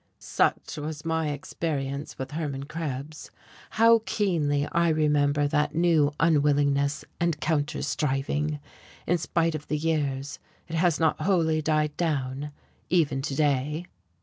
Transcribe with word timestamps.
Such 0.17 0.77
was 0.77 1.05
my 1.05 1.29
experience 1.29 2.17
with 2.17 2.31
Hermann 2.31 2.63
Krebs. 2.65 3.29
How 3.77 4.01
keenly 4.07 4.67
I 4.71 4.89
remember 4.89 5.47
that 5.47 5.75
new 5.75 6.11
unwillingness 6.19 7.05
and 7.19 7.39
counter 7.39 7.83
striving! 7.83 8.59
In 9.05 9.19
spite 9.19 9.53
of 9.53 9.67
the 9.67 9.77
years 9.77 10.39
it 10.67 10.75
has 10.75 10.99
not 10.99 11.21
wholly 11.21 11.61
died 11.61 11.95
down, 11.97 12.51
even 12.89 13.21
to 13.21 13.35
day.... 13.35 13.85